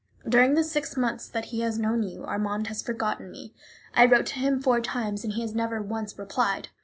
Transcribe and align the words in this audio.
During 0.27 0.55
the 0.55 0.63
six 0.63 0.97
months 0.97 1.29
that 1.29 1.45
he 1.45 1.59
has 1.59 1.77
known 1.77 2.01
you 2.01 2.25
Armand 2.25 2.65
has 2.69 2.81
forgotten 2.81 3.29
me. 3.29 3.53
I 3.93 4.07
wrote 4.07 4.25
to 4.25 4.39
him 4.39 4.59
four 4.59 4.81
times, 4.81 5.23
and 5.23 5.33
he 5.33 5.41
has 5.43 5.53
never 5.53 5.79
once 5.79 6.17
replied. 6.17 6.69